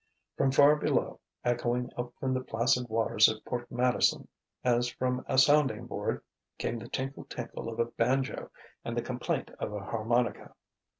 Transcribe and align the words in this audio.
From 0.35 0.49
far 0.51 0.77
below, 0.77 1.19
echoing 1.45 1.91
up 1.95 2.15
from 2.19 2.33
the 2.33 2.41
placid 2.41 2.89
waters 2.89 3.29
of 3.29 3.45
Port 3.45 3.69
Madison 3.71 4.27
as 4.63 4.87
from 4.89 5.23
a 5.27 5.37
sounding 5.37 5.85
board, 5.85 6.23
came 6.57 6.79
the 6.79 6.89
tinkle 6.89 7.25
tinkle 7.25 7.69
of 7.69 7.77
a 7.79 7.85
banjo 7.85 8.49
and 8.83 8.97
the 8.97 9.03
complaint 9.03 9.51
of 9.59 9.71
a 9.73 9.79
harmonica. 9.79 10.55